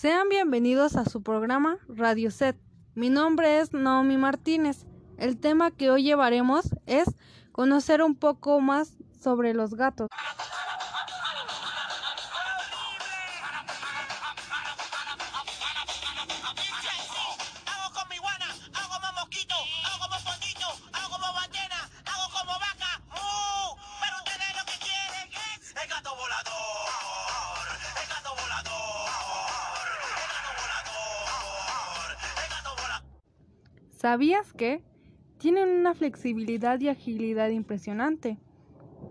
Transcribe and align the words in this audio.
Sean 0.00 0.28
bienvenidos 0.28 0.94
a 0.94 1.04
su 1.04 1.24
programa 1.24 1.76
Radio 1.88 2.30
Set. 2.30 2.56
Mi 2.94 3.10
nombre 3.10 3.58
es 3.58 3.72
Naomi 3.72 4.16
Martínez. 4.16 4.86
El 5.16 5.40
tema 5.40 5.72
que 5.72 5.90
hoy 5.90 6.04
llevaremos 6.04 6.68
es 6.86 7.16
conocer 7.50 8.02
un 8.02 8.14
poco 8.14 8.60
más 8.60 8.96
sobre 9.20 9.54
los 9.54 9.74
gatos. 9.74 10.06
¿Sabías 33.98 34.52
que? 34.52 34.80
Tienen 35.38 35.70
una 35.70 35.92
flexibilidad 35.92 36.78
y 36.78 36.88
agilidad 36.88 37.48
impresionante. 37.48 38.38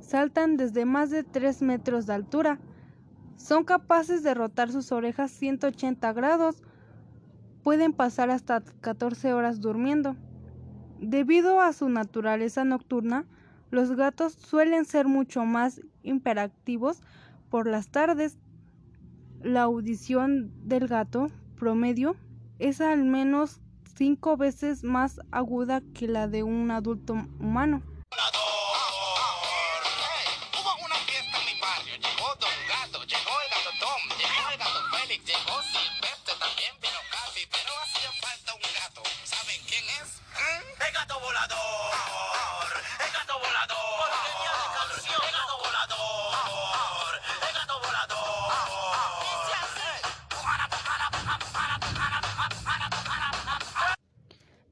Saltan 0.00 0.58
desde 0.58 0.84
más 0.84 1.08
de 1.08 1.22
3 1.22 1.62
metros 1.62 2.04
de 2.04 2.12
altura. 2.12 2.60
Son 3.38 3.64
capaces 3.64 4.22
de 4.22 4.34
rotar 4.34 4.70
sus 4.70 4.92
orejas 4.92 5.30
180 5.30 6.12
grados. 6.12 6.62
Pueden 7.62 7.94
pasar 7.94 8.28
hasta 8.28 8.60
14 8.60 9.32
horas 9.32 9.62
durmiendo. 9.62 10.16
Debido 11.00 11.62
a 11.62 11.72
su 11.72 11.88
naturaleza 11.88 12.66
nocturna, 12.66 13.24
los 13.70 13.92
gatos 13.96 14.34
suelen 14.34 14.84
ser 14.84 15.08
mucho 15.08 15.46
más 15.46 15.80
hiperactivos 16.02 17.00
por 17.48 17.66
las 17.66 17.88
tardes. 17.88 18.36
La 19.42 19.62
audición 19.62 20.52
del 20.68 20.88
gato 20.88 21.28
promedio 21.56 22.16
es 22.58 22.82
al 22.82 23.04
menos 23.04 23.62
cinco 23.96 24.36
veces 24.36 24.84
más 24.84 25.20
aguda 25.30 25.82
que 25.92 26.08
la 26.08 26.28
de 26.28 26.42
un 26.42 26.70
adulto 26.70 27.14
humano. 27.38 27.82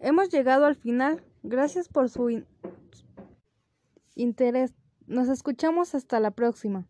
Hemos 0.00 0.30
llegado 0.30 0.64
al 0.64 0.74
final. 0.76 1.22
Gracias 1.42 1.88
por 1.88 2.08
su 2.08 2.30
in- 2.30 2.46
interés. 4.14 4.72
Nos 5.06 5.28
escuchamos 5.28 5.94
hasta 5.94 6.20
la 6.20 6.30
próxima. 6.30 6.86